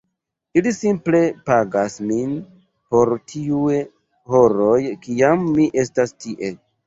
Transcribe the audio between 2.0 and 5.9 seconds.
min por tiuj horoj kiam mi